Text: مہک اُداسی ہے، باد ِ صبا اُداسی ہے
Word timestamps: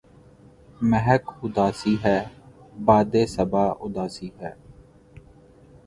مہک 0.89 1.23
اُداسی 1.43 1.93
ہے، 2.03 2.17
باد 2.85 3.13
ِ 3.21 3.23
صبا 3.35 3.65
اُداسی 3.83 4.29
ہے 4.39 4.51